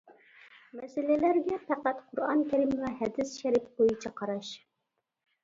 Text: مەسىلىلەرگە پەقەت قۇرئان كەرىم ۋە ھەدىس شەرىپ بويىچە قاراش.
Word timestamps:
مەسىلىلەرگە 0.77 1.59
پەقەت 1.67 1.99
قۇرئان 2.07 2.41
كەرىم 2.49 2.73
ۋە 2.81 2.91
ھەدىس 3.03 3.35
شەرىپ 3.43 3.69
بويىچە 3.77 4.15
قاراش. 4.23 4.53